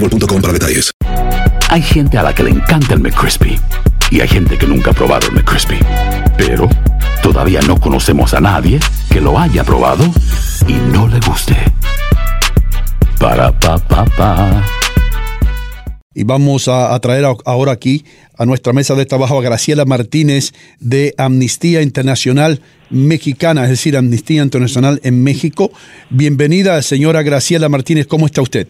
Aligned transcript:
boostmobile.com 0.00 0.40
para 0.40 0.52
detalles. 0.52 0.90
Hay 1.70 1.82
gente 1.82 2.16
a 2.18 2.22
la 2.22 2.34
que 2.34 2.42
le 2.44 2.50
encanta 2.50 2.94
el 2.94 3.00
McCrispy 3.00 3.58
y 4.10 4.20
hay 4.20 4.28
gente 4.28 4.56
que 4.56 4.66
nunca 4.66 4.90
ha 4.90 4.94
probado 4.94 5.28
el 5.28 5.34
McCrispy. 5.34 5.78
Pero 6.36 6.68
todavía 7.22 7.60
no 7.66 7.78
conocemos 7.78 8.32
a 8.34 8.40
nadie 8.40 8.80
que 9.10 9.20
lo 9.20 9.38
haya 9.38 9.64
probado 9.64 10.04
y 10.66 10.72
no 10.92 11.08
le 11.08 11.20
guste. 11.20 11.56
Para 13.18 13.52
pa 13.58 13.78
pa 13.78 14.04
pa. 14.04 14.64
Y 16.14 16.24
vamos 16.24 16.66
a, 16.66 16.94
a 16.94 17.00
traer 17.00 17.24
a- 17.26 17.34
ahora 17.44 17.72
aquí 17.72 18.04
a 18.36 18.44
nuestra 18.46 18.72
mesa 18.72 18.94
de 18.94 19.06
trabajo 19.06 19.38
a 19.38 19.42
Graciela 19.42 19.84
Martínez 19.84 20.52
de 20.80 21.14
Amnistía 21.16 21.82
Internacional 21.82 22.60
Mexicana, 22.90 23.64
es 23.64 23.70
decir, 23.70 23.96
Amnistía 23.96 24.42
Internacional 24.42 25.00
en 25.04 25.22
México. 25.22 25.70
Bienvenida, 26.10 26.80
señora 26.82 27.22
Graciela 27.22 27.68
Martínez, 27.68 28.06
¿cómo 28.06 28.26
está 28.26 28.40
usted? 28.42 28.66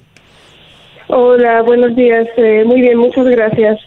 Hola, 1.08 1.62
buenos 1.62 1.96
días. 1.96 2.26
Eh, 2.36 2.64
muy 2.66 2.82
bien, 2.82 2.98
muchas 2.98 3.26
gracias. 3.26 3.80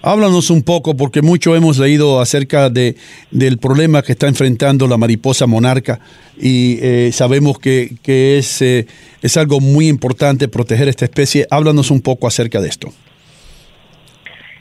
Háblanos 0.00 0.50
un 0.50 0.62
poco, 0.62 0.96
porque 0.96 1.22
mucho 1.22 1.54
hemos 1.56 1.78
leído 1.78 2.20
acerca 2.20 2.70
de, 2.70 2.94
del 3.30 3.58
problema 3.58 4.02
que 4.02 4.12
está 4.12 4.28
enfrentando 4.28 4.86
la 4.86 4.96
mariposa 4.96 5.46
monarca 5.46 5.98
y 6.40 6.78
eh, 6.80 7.10
sabemos 7.12 7.58
que, 7.58 7.96
que 8.02 8.38
es, 8.38 8.62
eh, 8.62 8.86
es 9.22 9.36
algo 9.36 9.60
muy 9.60 9.88
importante 9.88 10.48
proteger 10.48 10.88
esta 10.88 11.04
especie. 11.04 11.46
Háblanos 11.50 11.90
un 11.90 12.00
poco 12.00 12.26
acerca 12.26 12.60
de 12.60 12.68
esto. 12.68 12.88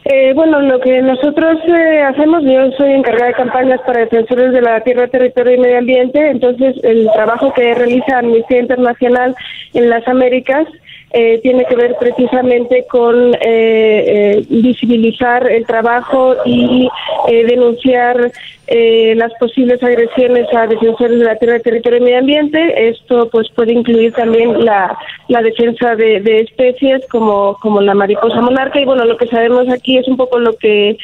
Eh, 0.10 0.32
bueno, 0.34 0.62
lo 0.62 0.80
que 0.80 1.02
nosotros 1.02 1.58
eh, 1.68 2.02
hacemos, 2.02 2.42
yo 2.44 2.72
soy 2.78 2.94
encargada 2.94 3.28
de 3.28 3.34
campañas 3.34 3.82
para 3.86 4.00
defensores 4.00 4.54
de 4.54 4.62
la 4.62 4.80
tierra, 4.80 5.10
territorio 5.10 5.56
y 5.56 5.60
medio 5.60 5.80
ambiente, 5.80 6.30
entonces 6.30 6.78
el 6.84 7.10
trabajo 7.14 7.54
que 7.54 7.74
realiza 7.74 8.20
Amnistía 8.20 8.62
Internacional 8.62 9.36
en 9.74 9.90
las 9.90 10.08
Américas 10.08 10.66
eh, 11.12 11.40
tiene 11.42 11.66
que 11.66 11.76
ver 11.76 11.96
precisamente 12.00 12.86
con 12.90 13.34
eh, 13.36 13.40
eh, 13.42 14.46
visibilizar 14.50 15.50
el 15.50 15.66
trabajo 15.66 16.36
y 16.46 16.90
eh, 17.28 17.46
denunciar 17.46 18.32
eh, 18.68 19.16
las 19.16 19.32
posibles 19.40 19.82
agresiones 19.82 20.48
a 20.54 20.68
defensores 20.68 21.20
de 21.20 21.26
la 21.26 21.38
tierra, 21.38 21.60
territorio 21.60 22.00
y 22.00 22.02
medio 22.02 22.20
ambiente. 22.20 22.90
Esto 22.90 23.30
pues 23.30 23.50
puede 23.56 23.72
incluir 23.72 24.12
también 24.14 24.66
la, 24.66 24.98
la 25.30 25.42
defensa 25.42 25.96
de, 25.96 26.22
de 26.22 26.40
especies 26.42 27.06
como, 27.10 27.58
como 27.62 27.82
la 27.82 27.94
mariposa 27.94 28.40
monarca. 28.42 28.80
Y 28.80 28.86
bueno, 28.86 29.04
lo 29.06 29.18
que 29.18 29.28
sabemos 29.28 29.68
aquí 29.70 29.98
es 29.98 30.08
un 30.08 30.16
poco 30.18 30.40
lo 30.40 30.54
que 30.58 30.98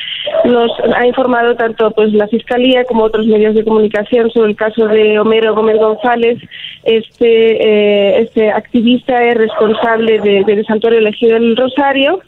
nos 0.46 0.72
ha 0.96 1.06
informado 1.06 1.56
tanto 1.56 1.92
pues 1.92 2.14
la 2.14 2.28
Fiscalía 2.28 2.86
como 2.86 3.04
otros 3.04 3.26
medios 3.28 3.56
de 3.56 3.64
comunicación 3.64 4.30
sobre 4.32 4.52
el 4.52 4.56
caso 4.56 4.88
de 4.88 5.20
Homero 5.20 5.54
Gómez 5.56 5.78
González, 5.78 6.38
este, 6.84 7.58
eh, 8.18 8.20
este 8.22 8.52
activista 8.52 9.24
es 9.26 9.36
responsable 9.36 10.20
de- 10.20 10.44
del 10.44 10.66
Santuario 10.66 11.00
Elegido 11.00 11.34
del 11.34 11.56
Rosario 11.56 12.20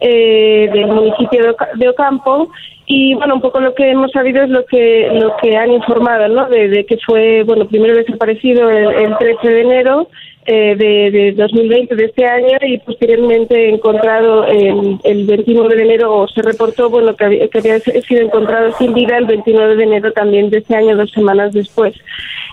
eh, 0.00 0.68
del 0.72 0.86
municipio 0.86 1.42
de, 1.42 1.50
Oca- 1.50 1.70
de 1.74 1.88
Ocampo. 1.88 2.50
Y 2.86 3.14
bueno 3.14 3.34
un 3.34 3.40
poco 3.42 3.60
lo 3.60 3.74
que 3.74 3.90
hemos 3.90 4.10
sabido 4.12 4.42
es 4.42 4.48
lo 4.48 4.64
que 4.64 5.10
lo 5.12 5.36
que 5.36 5.56
han 5.58 5.70
informado 5.72 6.26
no 6.28 6.48
de, 6.48 6.68
de 6.68 6.86
que 6.86 6.96
fue 7.04 7.42
bueno 7.42 7.66
primero 7.66 7.94
desaparecido 7.94 8.70
el, 8.70 8.86
el 8.94 9.18
13 9.18 9.46
de 9.48 9.60
enero 9.60 10.08
eh, 10.50 10.76
de, 10.76 11.10
de 11.10 11.32
2020 11.32 11.94
de 11.94 12.06
este 12.06 12.24
año 12.24 12.56
y 12.62 12.78
posteriormente 12.78 13.68
encontrado 13.68 14.46
el, 14.46 14.98
el 15.04 15.26
29 15.26 15.76
de 15.76 15.82
enero 15.82 16.16
o 16.16 16.26
se 16.26 16.40
reportó 16.40 16.88
bueno 16.88 17.14
que 17.14 17.24
había, 17.26 17.48
que 17.48 17.58
había 17.58 17.78
sido 17.80 18.22
encontrado 18.22 18.72
sin 18.78 18.94
vida 18.94 19.18
el 19.18 19.26
29 19.26 19.76
de 19.76 19.84
enero 19.84 20.10
también 20.12 20.48
de 20.48 20.58
este 20.58 20.74
año 20.74 20.96
dos 20.96 21.10
semanas 21.10 21.52
después. 21.52 21.94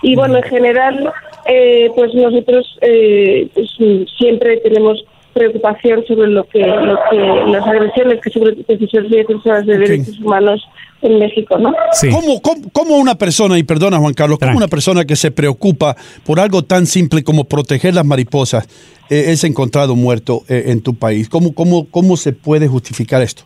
Y 0.02 0.14
bueno 0.14 0.36
en 0.36 0.42
general 0.42 1.10
eh, 1.46 1.90
pues 1.96 2.12
nosotros 2.12 2.78
eh, 2.82 3.48
pues, 3.54 3.70
siempre 4.18 4.58
tenemos 4.58 5.02
preocupación 5.36 6.02
sobre 6.08 6.28
lo 6.28 6.44
que, 6.48 6.60
lo 6.60 6.98
que 7.10 7.16
las 7.50 7.66
agresiones 7.66 8.20
que 8.22 8.30
sobre 8.30 8.54
defensores 8.54 9.12
y 9.12 9.16
defensoras 9.16 9.66
de 9.66 9.78
derechos 9.78 10.18
humanos 10.18 10.66
en 11.02 11.18
México, 11.18 11.58
¿no? 11.58 11.74
¿Cómo, 12.10 12.40
cómo, 12.40 12.62
cómo 12.72 12.96
una 12.96 13.16
persona, 13.16 13.58
y 13.58 13.62
perdona 13.62 13.98
Juan 13.98 14.14
Carlos, 14.14 14.38
cómo 14.38 14.56
una 14.56 14.68
persona 14.68 15.04
que 15.04 15.14
se 15.14 15.30
preocupa 15.30 15.94
por 16.24 16.40
algo 16.40 16.62
tan 16.62 16.86
simple 16.86 17.22
como 17.22 17.44
proteger 17.44 17.94
las 17.94 18.06
mariposas 18.06 18.66
eh, 19.10 19.26
es 19.28 19.44
encontrado 19.44 19.94
muerto 19.94 20.42
eh, 20.48 20.64
en 20.68 20.80
tu 20.80 20.94
país? 20.94 21.28
¿Cómo, 21.28 21.54
cómo, 21.54 21.86
¿Cómo 21.90 22.16
se 22.16 22.32
puede 22.32 22.66
justificar 22.66 23.20
esto? 23.20 23.44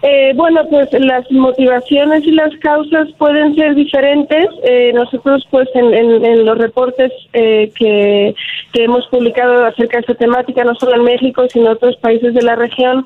Eh, 0.00 0.32
bueno, 0.36 0.64
pues 0.70 0.88
las 0.92 1.28
motivaciones 1.32 2.24
y 2.24 2.30
las 2.30 2.56
causas 2.58 3.08
pueden 3.18 3.54
ser 3.56 3.74
diferentes. 3.74 4.46
Eh, 4.62 4.92
nosotros, 4.94 5.44
pues, 5.50 5.68
en, 5.74 5.92
en- 5.92 6.44
los 6.44 6.56
reportes 6.56 7.10
eh, 7.32 7.72
que, 7.76 8.32
que 8.72 8.84
hemos 8.84 9.04
publicado 9.08 9.66
acerca 9.66 9.96
de 9.98 10.00
esta 10.02 10.14
temática, 10.14 10.62
no 10.62 10.74
solo 10.76 10.94
en 10.96 11.02
México, 11.04 11.46
sino 11.48 11.66
en 11.66 11.72
otros 11.72 11.96
países 11.96 12.32
de 12.32 12.42
la 12.42 12.54
región, 12.54 13.04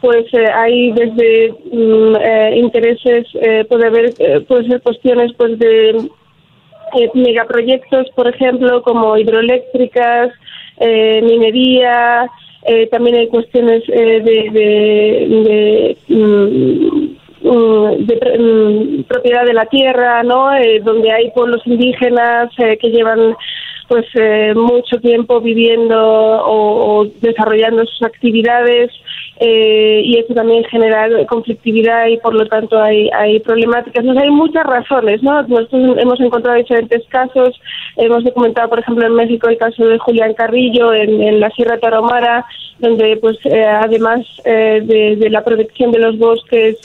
pues 0.00 0.32
eh, 0.32 0.46
hay 0.54 0.92
desde 0.92 1.54
mm, 1.72 2.16
eh, 2.20 2.56
intereses, 2.56 3.26
eh, 3.34 3.64
puede 3.68 3.88
haber, 3.88 4.14
puede 4.46 4.68
ser 4.68 4.80
cuestiones, 4.82 5.32
pues, 5.36 5.58
de 5.58 6.08
megaproyectos, 7.14 8.08
por 8.14 8.28
ejemplo, 8.28 8.82
como 8.82 9.16
hidroeléctricas, 9.18 10.30
minería, 10.80 12.30
eh, 12.62 12.86
también 12.88 13.16
hay 13.16 13.28
cuestiones 13.28 13.82
eh, 13.88 14.20
de, 14.20 14.50
de, 14.50 15.96
de, 16.08 16.14
mm, 16.14 17.18
mm, 17.48 18.98
mm, 18.98 19.02
propiedad 19.04 19.44
de 19.44 19.54
la 19.54 19.66
tierra, 19.66 20.22
¿no? 20.22 20.54
Eh, 20.54 20.80
donde 20.80 21.10
hay 21.12 21.30
pueblos 21.30 21.62
indígenas 21.66 22.50
eh, 22.58 22.76
que 22.78 22.90
llevan 22.90 23.36
pues 23.88 24.04
eh, 24.14 24.52
mucho 24.54 25.00
tiempo 25.00 25.40
viviendo 25.40 25.96
o, 25.98 27.00
o 27.00 27.04
desarrollando 27.20 27.86
sus 27.86 28.02
actividades 28.02 28.90
eh, 29.40 30.02
y 30.04 30.18
eso 30.18 30.34
también 30.34 30.64
genera 30.64 31.08
conflictividad 31.26 32.06
y 32.08 32.16
por 32.16 32.34
lo 32.34 32.46
tanto 32.46 32.80
hay, 32.82 33.08
hay 33.10 33.38
problemáticas. 33.38 34.00
Entonces, 34.00 34.24
hay 34.24 34.30
muchas 34.30 34.64
razones, 34.64 35.22
¿no? 35.22 35.42
Nosotros 35.42 35.96
hemos 35.98 36.20
encontrado 36.20 36.58
diferentes 36.58 37.06
casos, 37.08 37.60
hemos 37.96 38.24
documentado, 38.24 38.68
por 38.68 38.80
ejemplo, 38.80 39.06
en 39.06 39.14
México 39.14 39.48
el 39.48 39.56
caso 39.56 39.86
de 39.86 39.98
Julián 39.98 40.34
Carrillo 40.34 40.92
en, 40.92 41.38
la 41.38 41.50
Sierra 41.50 41.78
Tarahumara, 41.78 42.44
donde 42.80 43.16
pues 43.18 43.38
eh, 43.44 43.64
además 43.64 44.26
eh, 44.44 44.80
de, 44.84 45.30
la 45.30 45.44
protección 45.44 45.92
de 45.92 45.98
los 46.00 46.18
bosques 46.18 46.76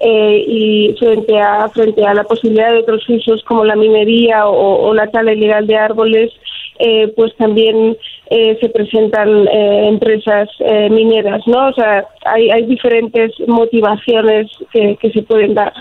eh, 0.00 0.44
y 0.46 0.96
frente 0.98 1.38
a 1.38 1.68
frente 1.68 2.04
a 2.04 2.14
la 2.14 2.24
posibilidad 2.24 2.72
de 2.72 2.78
otros 2.78 3.08
usos 3.08 3.42
como 3.44 3.64
la 3.64 3.76
minería 3.76 4.46
o 4.46 4.92
la 4.94 5.08
tala 5.08 5.32
ilegal 5.32 5.66
de 5.66 5.76
árboles, 5.76 6.32
eh, 6.80 7.12
pues 7.14 7.36
también 7.36 7.96
eh, 8.30 8.58
se 8.60 8.68
presentan 8.70 9.46
eh, 9.48 9.88
empresas 9.88 10.48
mineras, 10.90 11.42
¿no? 11.46 11.68
O 11.68 11.72
sea, 11.72 12.04
hay, 12.24 12.50
hay 12.50 12.66
diferentes 12.66 13.32
motivaciones 13.46 14.46
que, 14.72 14.96
que 15.00 15.10
se 15.10 15.22
pueden 15.22 15.54
dar. 15.54 15.72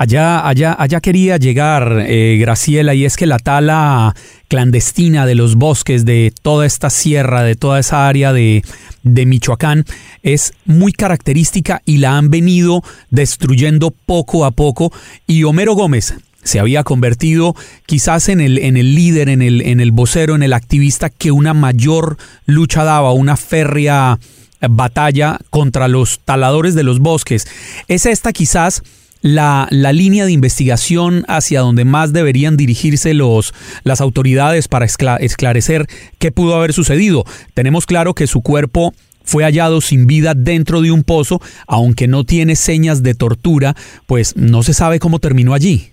Allá, 0.00 0.46
allá, 0.46 0.76
allá 0.78 1.00
quería 1.00 1.38
llegar, 1.38 2.04
eh, 2.06 2.36
Graciela, 2.38 2.94
y 2.94 3.04
es 3.04 3.16
que 3.16 3.26
la 3.26 3.40
tala 3.40 4.14
clandestina 4.46 5.26
de 5.26 5.34
los 5.34 5.56
bosques 5.56 6.04
de 6.04 6.32
toda 6.40 6.66
esta 6.66 6.88
sierra, 6.88 7.42
de 7.42 7.56
toda 7.56 7.80
esa 7.80 8.06
área 8.06 8.32
de, 8.32 8.62
de 9.02 9.26
Michoacán, 9.26 9.84
es 10.22 10.52
muy 10.64 10.92
característica 10.92 11.82
y 11.84 11.98
la 11.98 12.16
han 12.16 12.30
venido 12.30 12.82
destruyendo 13.10 13.90
poco 13.90 14.44
a 14.44 14.52
poco. 14.52 14.92
Y 15.26 15.42
Homero 15.42 15.74
Gómez, 15.74 16.16
se 16.42 16.60
había 16.60 16.84
convertido 16.84 17.54
quizás 17.86 18.28
en 18.28 18.40
el, 18.40 18.58
en 18.58 18.76
el 18.76 18.94
líder, 18.94 19.28
en 19.28 19.42
el, 19.42 19.62
en 19.62 19.80
el 19.80 19.92
vocero, 19.92 20.34
en 20.34 20.42
el 20.42 20.52
activista 20.52 21.10
que 21.10 21.30
una 21.30 21.54
mayor 21.54 22.16
lucha 22.46 22.84
daba, 22.84 23.12
una 23.12 23.36
férrea 23.36 24.18
batalla 24.60 25.38
contra 25.50 25.88
los 25.88 26.20
taladores 26.20 26.74
de 26.74 26.82
los 26.82 27.00
bosques. 27.00 27.46
Es 27.86 28.06
esta 28.06 28.32
quizás 28.32 28.82
la, 29.20 29.66
la, 29.70 29.92
línea 29.92 30.26
de 30.26 30.32
investigación 30.32 31.24
hacia 31.28 31.60
donde 31.60 31.84
más 31.84 32.12
deberían 32.12 32.56
dirigirse 32.56 33.14
los, 33.14 33.52
las 33.82 34.00
autoridades 34.00 34.68
para 34.68 34.86
esclarecer 34.86 35.86
qué 36.18 36.32
pudo 36.32 36.54
haber 36.54 36.72
sucedido. 36.72 37.24
Tenemos 37.54 37.86
claro 37.86 38.14
que 38.14 38.26
su 38.26 38.42
cuerpo 38.42 38.94
fue 39.24 39.44
hallado 39.44 39.80
sin 39.80 40.06
vida 40.06 40.34
dentro 40.34 40.80
de 40.80 40.90
un 40.90 41.02
pozo, 41.02 41.40
aunque 41.66 42.08
no 42.08 42.24
tiene 42.24 42.56
señas 42.56 43.02
de 43.02 43.14
tortura, 43.14 43.76
pues 44.06 44.36
no 44.36 44.62
se 44.62 44.72
sabe 44.72 44.98
cómo 44.98 45.18
terminó 45.18 45.52
allí. 45.52 45.90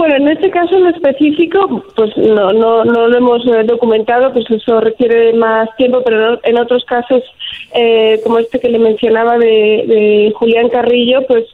Bueno, 0.00 0.16
en 0.16 0.28
este 0.28 0.50
caso 0.50 0.78
en 0.78 0.86
específico, 0.86 1.84
pues 1.94 2.16
no, 2.16 2.54
no, 2.54 2.86
no 2.86 3.08
lo 3.08 3.18
hemos 3.18 3.46
eh, 3.46 3.64
documentado, 3.64 4.32
pues 4.32 4.50
eso 4.50 4.80
requiere 4.80 5.34
más 5.34 5.68
tiempo, 5.76 6.00
pero 6.02 6.40
en 6.42 6.58
otros 6.58 6.86
casos, 6.86 7.22
eh, 7.74 8.18
como 8.24 8.38
este 8.38 8.60
que 8.60 8.70
le 8.70 8.78
mencionaba 8.78 9.36
de, 9.36 10.32
Julián 10.36 10.70
Carrillo, 10.70 11.26
pues 11.28 11.44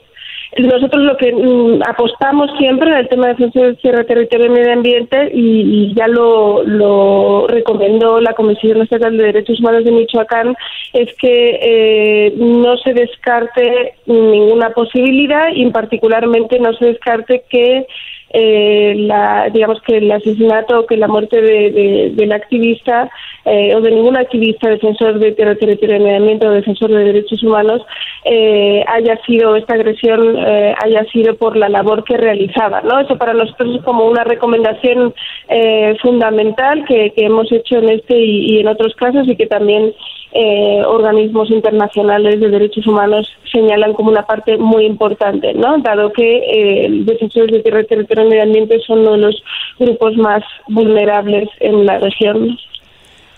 nosotros 0.59 1.03
lo 1.03 1.17
que 1.17 1.33
mm, 1.33 1.83
apostamos 1.89 2.49
siempre 2.57 2.89
en 2.89 2.99
el 2.99 3.09
tema 3.09 3.27
de 3.27 3.33
defensa 3.33 3.61
del 3.63 3.79
tierra, 3.79 4.05
territorio 4.05 4.47
y 4.47 4.51
medio 4.51 4.73
ambiente, 4.75 5.29
y, 5.35 5.93
ya 5.97 6.07
lo, 6.07 6.63
lo, 6.63 7.49
recomendó 7.49 8.21
la 8.21 8.35
Comisión 8.35 8.81
Estatal 8.81 9.17
de 9.17 9.25
Derechos 9.25 9.59
Humanos 9.59 9.85
de 9.85 9.91
Michoacán, 9.91 10.55
es 10.93 11.13
que 11.17 11.59
eh, 11.61 12.35
no 12.37 12.77
se 12.77 12.95
descarte 12.95 13.95
ninguna 14.07 14.71
posibilidad 14.71 15.49
y 15.53 15.69
particularmente 15.73 16.61
no 16.61 16.73
se 16.75 16.85
descarte 16.85 17.43
que 17.51 17.89
eh, 18.31 18.95
la, 18.97 19.49
digamos 19.53 19.81
que 19.83 19.99
el 19.99 20.11
asesinato 20.11 20.81
o 20.81 20.87
que 20.87 20.97
la 20.97 21.09
muerte 21.09 21.41
de, 21.41 22.13
del 22.15 22.33
activista 22.33 23.11
eh, 23.45 23.75
o 23.75 23.81
de 23.81 23.93
ningún 23.93 24.17
activista 24.17 24.69
defensor 24.69 25.19
de 25.19 26.17
ambiente 26.17 26.47
o 26.47 26.51
defensor 26.51 26.91
de 26.91 27.05
derechos 27.05 27.43
humanos 27.43 27.83
eh, 28.25 28.85
haya 28.89 29.17
sido 29.25 29.55
esta 29.55 29.75
agresión 29.75 30.37
eh, 30.37 30.75
haya 30.83 31.05
sido 31.13 31.37
por 31.37 31.57
la 31.57 31.69
labor 31.69 32.03
que 32.05 32.17
realizaba 32.17 32.83
no 32.83 32.99
eso 32.99 33.17
para 33.17 33.33
nosotros 33.33 33.77
es 33.77 33.85
como 33.85 34.07
una 34.07 34.25
recomendación 34.25 35.15
eh, 35.49 35.97
fundamental 36.03 36.85
que, 36.87 37.13
que, 37.15 37.27
hemos 37.27 37.51
hecho 37.53 37.79
en 37.79 37.91
este 37.91 38.19
y, 38.19 38.55
y, 38.55 38.61
en 38.61 38.69
otros 38.69 38.95
casos 38.97 39.29
y 39.29 39.37
que 39.37 39.47
también 39.47 39.95
eh, 40.39 40.83
organismos 40.85 41.51
internacionales 41.51 42.39
de 42.41 42.51
derechos 42.51 42.87
humanos 42.87 43.27
señalan 43.51 43.95
como 43.95 44.11
una 44.11 44.27
parte 44.27 44.59
muy 44.59 44.85
importante, 44.85 45.55
¿no? 45.55 45.79
Dado 45.79 46.13
que 46.13 46.37
eh, 46.37 46.89
defensores 47.07 47.53
de 47.53 47.63
tierra, 47.63 47.85
territorio 47.85 48.27
y 48.27 48.29
medio 48.29 48.43
ambiente 48.43 48.79
son 48.87 48.99
uno 48.99 49.13
de 49.13 49.19
los 49.19 49.43
grupos 49.79 50.15
más 50.19 50.43
vulnerables 50.69 51.49
en 51.61 51.87
la 51.87 51.99
región. 52.01 52.59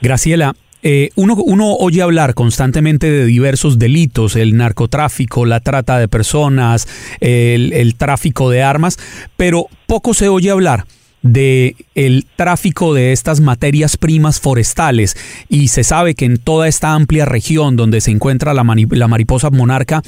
Graciela, 0.01 0.55
eh, 0.83 1.11
uno, 1.15 1.37
oye 1.79 2.03
hablar 2.03 2.35
constantemente 2.35 3.09
de 3.09 3.27
diversos 3.27 3.79
delitos, 3.79 4.35
el 4.35 4.57
narcotráfico, 4.57 5.47
la 5.47 5.61
trata 5.61 6.01
de 6.01 6.09
personas, 6.09 6.89
el 7.21 7.95
tráfico 7.97 8.51
de 8.51 8.65
armas, 8.65 8.99
pero 9.37 9.67
poco 9.87 10.15
se 10.15 10.29
oye 10.29 10.51
hablar 10.51 10.85
de 11.23 11.77
el 11.95 12.27
tráfico 12.37 12.95
de 12.95 13.13
estas 13.13 13.41
materias 13.41 13.97
primas 13.97 14.41
forestales 14.41 15.17
y 15.49 15.69
se 15.69 15.85
sabe 15.85 16.15
que 16.15 16.25
en 16.25 16.39
toda 16.39 16.69
esta 16.69 16.95
amplia 16.95 17.25
región 17.25 17.77
donde 17.77 18.01
se 18.01 18.11
encuentra 18.11 18.55
la, 18.55 18.65
la 18.91 19.09
mariposa 19.09 19.51
monarca 19.51 20.03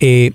eh, 0.00 0.32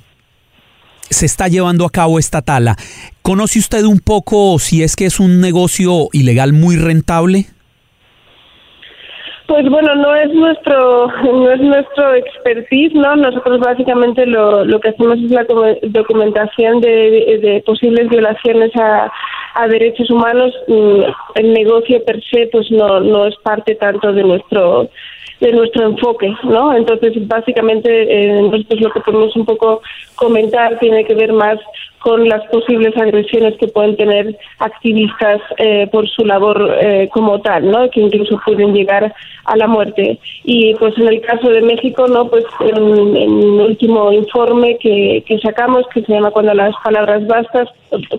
se 1.09 1.25
está 1.25 1.47
llevando 1.47 1.85
a 1.85 1.91
cabo 1.91 2.17
esta 2.19 2.41
tala. 2.41 2.77
¿Conoce 3.21 3.59
usted 3.59 3.83
un 3.83 3.99
poco 3.99 4.57
si 4.59 4.83
es 4.83 4.95
que 4.95 5.05
es 5.05 5.19
un 5.19 5.39
negocio 5.39 6.09
ilegal 6.11 6.53
muy 6.53 6.75
rentable? 6.77 7.47
Pues 9.47 9.69
bueno, 9.69 9.93
no 9.95 10.15
es 10.15 10.33
nuestro 10.33 11.07
no 11.23 11.51
es 11.51 11.61
nuestro 11.61 12.15
expertise, 12.15 12.93
¿no? 12.95 13.15
Nosotros 13.15 13.59
básicamente 13.59 14.25
lo, 14.25 14.65
lo 14.65 14.79
que 14.79 14.89
hacemos 14.89 15.17
es 15.19 15.31
la 15.31 15.45
documentación 15.83 16.81
de, 16.81 17.39
de 17.41 17.63
posibles 17.65 18.09
violaciones 18.09 18.71
a, 18.75 19.11
a 19.53 19.67
derechos 19.67 20.09
humanos. 20.09 20.53
Mm, 20.67 21.01
el 21.35 21.53
negocio 21.53 22.03
per 22.05 22.23
se 22.23 22.47
pues 22.51 22.71
no 22.71 22.99
no 22.99 23.27
es 23.27 23.35
parte 23.37 23.75
tanto 23.75 24.11
de 24.13 24.23
nuestro 24.23 24.89
de 25.39 25.51
nuestro 25.51 25.85
enfoque, 25.85 26.33
¿no? 26.43 26.75
Entonces, 26.75 27.13
básicamente, 27.27 27.89
eh, 27.89 28.41
nosotros 28.41 28.81
lo 28.81 28.91
que 28.91 28.99
podemos 29.01 29.35
un 29.35 29.45
poco 29.45 29.81
comentar 30.15 30.79
tiene 30.79 31.05
que 31.05 31.15
ver 31.15 31.33
más 31.33 31.59
con 32.05 32.29
las 32.29 32.45
posibles 32.49 32.95
agresiones 32.97 33.57
que 33.57 33.67
pueden 33.67 33.97
tener 33.97 34.37
activistas 34.59 35.41
eh, 35.57 35.87
por 35.91 36.07
su 36.07 36.23
labor 36.23 36.77
eh, 36.79 37.09
como 37.11 37.41
tal, 37.41 37.71
¿no? 37.71 37.89
Que 37.89 38.01
incluso 38.01 38.39
pueden 38.45 38.75
llegar 38.75 39.11
a 39.45 39.55
la 39.57 39.65
muerte. 39.67 40.19
Y 40.43 40.75
pues 40.75 40.95
en 40.99 41.07
el 41.07 41.21
caso 41.21 41.49
de 41.49 41.61
México, 41.61 42.07
¿no? 42.07 42.27
Pues 42.29 42.45
en, 42.59 43.17
el 43.17 43.61
último 43.61 44.11
informe 44.11 44.77
que, 44.77 45.23
que 45.25 45.39
sacamos, 45.39 45.87
que 45.93 46.03
se 46.03 46.13
llama 46.13 46.29
Cuando 46.29 46.53
las 46.53 46.75
palabras 46.83 47.25
bastan, 47.25 47.67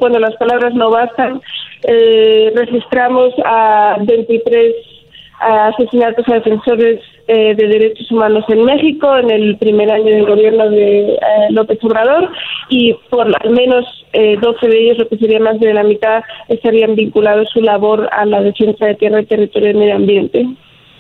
cuando 0.01 0.19
las 0.19 0.35
palabras 0.35 0.75
no 0.75 0.91
bastan, 0.91 1.41
eh, 1.85 2.53
registramos 2.57 3.35
a 3.45 3.99
23 4.01 4.96
asesinatos 5.41 6.27
a 6.29 6.35
defensores 6.35 7.01
eh, 7.29 7.55
de 7.57 7.67
derechos 7.67 8.11
humanos 8.11 8.45
en 8.49 8.65
México 8.65 9.17
en 9.19 9.31
el 9.31 9.57
primer 9.59 9.91
año 9.91 10.05
del 10.07 10.27
gobierno 10.27 10.71
de 10.71 11.15
eh, 11.15 11.19
López 11.51 11.79
Obrador 11.83 12.31
y 12.71 12.95
por 13.11 13.27
al 13.27 13.51
menos 13.51 13.85
eh, 14.13 14.37
12 14.41 14.69
de 14.69 14.79
ellos, 14.79 14.99
lo 14.99 15.09
que 15.09 15.19
sería 15.19 15.41
más 15.41 15.59
de 15.61 15.75
la 15.75 15.83
mitad, 15.83 16.23
estarían 16.49 16.95
vinculados 16.95 17.49
su 17.53 17.61
labor 17.61 18.09
a 18.13 18.25
la 18.25 18.41
defensa 18.41 18.87
de 18.87 18.95
tierra 18.95 19.21
y 19.21 19.27
territorio 19.27 19.71
y 19.71 19.75
medio 19.75 19.97
ambiente. 19.97 20.47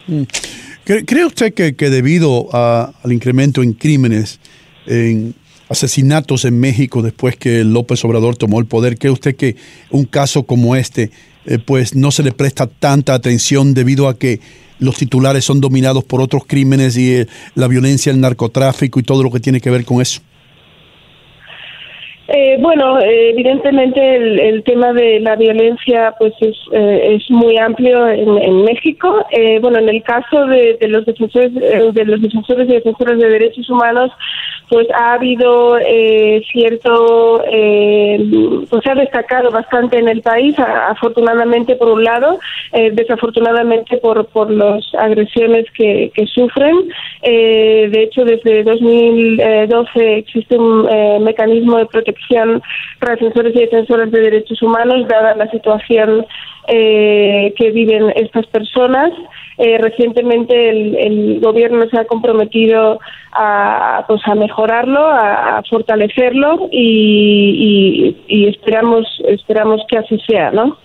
Mm. 0.07 0.23
¿Cree 0.85 1.25
usted 1.25 1.53
que, 1.53 1.75
que 1.75 1.91
debido 1.91 2.49
al 2.53 3.13
incremento 3.13 3.63
en 3.63 3.73
crímenes, 3.73 4.41
en 4.87 5.35
asesinatos 5.69 6.45
en 6.45 6.61
México 6.61 7.03
después 7.03 7.37
que 7.37 7.65
López 7.65 8.05
Obrador 8.05 8.37
tomó 8.37 8.61
el 8.61 8.67
poder, 8.67 8.99
cree 8.99 9.13
usted 9.13 9.35
que 9.35 9.57
un 9.91 10.05
caso 10.05 10.45
como 10.45 10.77
este 10.77 11.11
eh, 11.47 11.59
pues 11.59 11.95
no 11.95 12.11
se 12.11 12.23
le 12.23 12.33
presta 12.33 12.67
tanta 12.67 13.15
atención 13.15 13.75
debido 13.75 14.09
a 14.09 14.19
que 14.19 14.41
los 14.79 14.97
titulares 14.97 15.45
son 15.45 15.61
dominados 15.61 16.05
por 16.05 16.21
otros 16.21 16.43
crímenes 16.47 16.97
y 16.97 17.15
eh, 17.15 17.27
la 17.55 17.69
violencia, 17.69 18.13
el 18.13 18.21
narcotráfico 18.21 19.01
y 19.01 19.03
todo 19.03 19.23
lo 19.23 19.31
que 19.31 19.41
tiene 19.41 19.61
que 19.61 19.71
ver 19.71 19.85
con 19.85 20.03
eso? 20.03 20.21
Eh, 22.29 22.57
bueno, 22.61 22.99
evidentemente 23.01 24.49
el, 24.49 24.63
tema 24.65 24.93
de 24.93 25.21
la 25.21 25.37
violencia 25.37 26.15
pues 26.19 26.33
es, 26.41 26.57
es 26.73 27.31
muy 27.31 27.57
amplio 27.57 28.09
en, 28.09 28.63
México. 28.65 29.25
bueno, 29.61 29.79
en 29.79 29.89
el 29.89 30.03
caso 30.03 30.47
de, 30.47 30.77
de 30.81 30.89
los 30.89 31.07
defensores 31.07 31.55
de 31.55 32.05
los 32.05 32.21
defensores 32.21 32.69
y 32.69 32.73
defensoras 32.73 33.19
de 33.19 33.29
derechos 33.29 33.69
humanos, 33.71 34.11
pues 34.69 34.89
ha 34.95 35.15
habido 35.15 35.79
eh, 35.79 36.43
cierto, 36.51 37.43
eh, 37.51 38.19
pues 38.69 38.83
se 38.83 38.91
ha 38.91 38.95
destacado 38.95 39.51
bastante 39.51 39.99
en 39.99 40.09
el 40.09 40.23
país, 40.23 40.59
afortunadamente 40.59 41.77
por 41.77 41.89
un 41.91 42.03
lado, 42.03 42.39
eh, 42.73 42.91
desafortunadamente 42.93 43.99
por, 43.99 44.27
por 44.27 44.51
las 44.51 44.85
agresiones 44.99 45.67
que, 45.73 46.11
que 46.15 46.27
sufren. 46.27 46.89
Eh, 47.23 47.89
de 47.91 48.03
hecho, 48.03 48.25
desde 48.25 48.65
2012 48.65 50.19
existe 50.19 50.59
un 50.59 50.89
eh, 50.91 51.19
mecanismo 51.21 51.79
de 51.79 51.87
protección 51.87 52.16
para 52.99 53.15
defensores 53.15 53.55
y 53.55 53.61
defensoras 53.61 54.11
de 54.11 54.21
derechos 54.21 54.63
humanos, 54.63 55.07
dada 55.09 55.35
la 55.35 55.51
situación 55.51 56.27
eh, 56.69 57.55
que 57.57 57.71
viven 57.71 58.13
estas 58.17 58.47
personas. 58.47 59.11
Eh, 59.59 59.79
recientemente 59.79 60.69
el, 60.69 60.97
el, 60.97 61.41
gobierno 61.41 61.87
se 61.89 61.99
ha 61.99 62.05
comprometido 62.05 63.01
a, 63.33 64.05
pues, 64.07 64.21
a 64.27 64.35
mejorarlo, 64.35 65.07
a, 65.07 65.59
a 65.59 65.63
fortalecerlo 65.63 66.69
y, 66.71 68.17
y, 68.29 68.37
y, 68.37 68.49
esperamos 68.49 69.07
esperamos 69.27 69.81
que 69.89 69.97
así 69.97 70.19
sea, 70.27 70.51
¿no? 70.51 70.77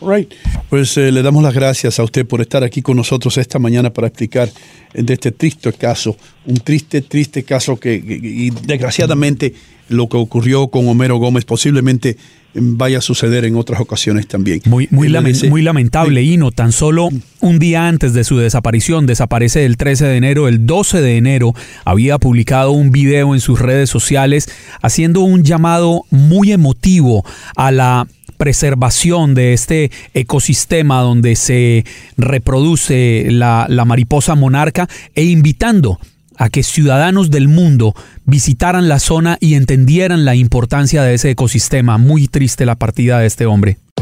Right. 0.00 0.32
Pues 0.68 0.96
eh, 0.96 1.10
le 1.10 1.22
damos 1.22 1.42
las 1.42 1.54
gracias 1.54 1.98
a 1.98 2.04
usted 2.04 2.26
por 2.26 2.40
estar 2.40 2.62
aquí 2.62 2.82
con 2.82 2.96
nosotros 2.96 3.36
esta 3.38 3.58
mañana 3.58 3.92
para 3.92 4.08
explicar 4.08 4.48
de 4.94 5.14
este 5.14 5.32
triste 5.32 5.72
caso, 5.72 6.16
un 6.46 6.58
triste, 6.58 7.02
triste 7.02 7.42
caso 7.42 7.78
que, 7.78 7.94
y 7.94 8.50
desgraciadamente 8.50 9.54
lo 9.88 10.08
que 10.08 10.16
ocurrió 10.16 10.68
con 10.68 10.86
Homero 10.88 11.16
Gómez 11.16 11.44
posiblemente 11.44 12.16
vaya 12.54 12.98
a 12.98 13.00
suceder 13.00 13.44
en 13.44 13.56
otras 13.56 13.80
ocasiones 13.80 14.26
también. 14.26 14.60
Muy, 14.64 14.88
muy, 14.90 15.08
muy 15.48 15.62
lamentable, 15.62 16.22
Hino. 16.22 16.50
Tan 16.50 16.72
solo 16.72 17.08
un 17.40 17.58
día 17.58 17.88
antes 17.88 18.14
de 18.14 18.24
su 18.24 18.38
desaparición, 18.38 19.06
desaparece 19.06 19.64
el 19.64 19.76
13 19.76 20.06
de 20.06 20.16
enero, 20.16 20.48
el 20.48 20.66
12 20.66 21.00
de 21.00 21.16
enero, 21.16 21.54
había 21.84 22.18
publicado 22.18 22.72
un 22.72 22.90
video 22.90 23.34
en 23.34 23.40
sus 23.40 23.60
redes 23.60 23.90
sociales 23.90 24.48
haciendo 24.82 25.20
un 25.20 25.44
llamado 25.44 26.04
muy 26.10 26.52
emotivo 26.52 27.24
a 27.56 27.70
la 27.70 28.08
preservación 28.38 29.34
de 29.34 29.52
este 29.52 29.90
ecosistema 30.14 31.02
donde 31.02 31.36
se 31.36 31.84
reproduce 32.16 33.26
la, 33.30 33.66
la 33.68 33.84
mariposa 33.84 34.34
monarca 34.34 34.88
e 35.14 35.24
invitando 35.24 35.98
a 36.38 36.48
que 36.48 36.62
ciudadanos 36.62 37.30
del 37.30 37.48
mundo 37.48 37.94
visitaran 38.24 38.88
la 38.88 39.00
zona 39.00 39.36
y 39.40 39.54
entendieran 39.54 40.24
la 40.24 40.36
importancia 40.36 41.02
de 41.02 41.14
ese 41.14 41.30
ecosistema. 41.30 41.98
Muy 41.98 42.28
triste 42.28 42.64
la 42.64 42.76
partida 42.76 43.18
de 43.18 43.26
este 43.26 43.44
hombre. 43.44 43.78